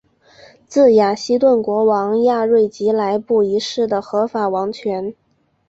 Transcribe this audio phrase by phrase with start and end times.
[0.65, 5.13] 自雅西顿国王亚瑞吉来布一世的合法王权。